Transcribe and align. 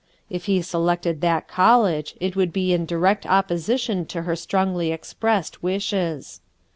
If 0.31 0.45
he 0.45 0.63
selected 0.63 1.21
that 1.21 1.47
college, 1.47 2.15
it 2.19 2.35
would 2.35 2.51
be 2.51 2.73
in 2.73 2.87
direct 2.87 3.23
opposition 3.27 4.07
to 4.07 4.23
her 4.23 4.35
strongly 4.35 4.91
expressed 4.91 5.61
wishes. 5.61 6.41